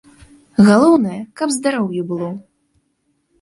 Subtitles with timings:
[0.69, 2.31] Галоўнае, каб здароўе было.